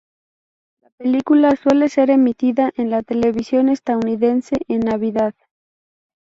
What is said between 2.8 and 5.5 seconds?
la televisión estadounidense en Navidad.